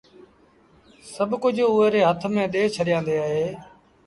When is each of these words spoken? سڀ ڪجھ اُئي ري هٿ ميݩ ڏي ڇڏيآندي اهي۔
سڀ 1.13 1.29
ڪجھ 1.43 1.61
اُئي 1.69 1.87
ري 1.93 2.01
هٿ 2.07 2.21
ميݩ 2.33 2.51
ڏي 2.53 2.61
ڇڏيآندي 2.75 3.15
اهي۔ 3.25 3.47